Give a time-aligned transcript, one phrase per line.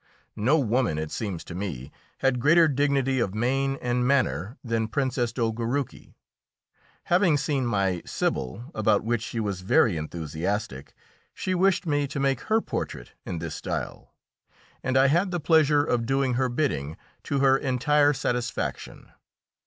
[0.35, 1.91] No woman, it seems to me,
[2.25, 6.15] had greater dignity of mien and manner than Princess Dolgoruki.
[7.03, 10.95] Having seen my "Sibyl," about which she was very enthusiastic,
[11.35, 14.15] she wished me to make her portrait in this style,
[14.81, 19.11] and I had the pleasure of doing her bidding to her entire satisfaction.